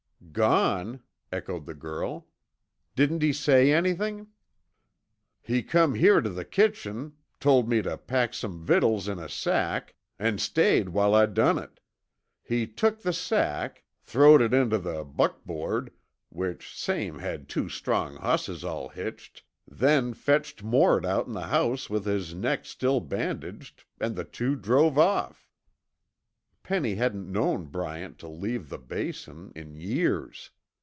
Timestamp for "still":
22.63-23.01